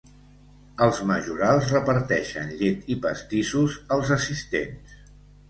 [0.85, 4.99] Els majorals reparteixen llet i pastissos als assistents.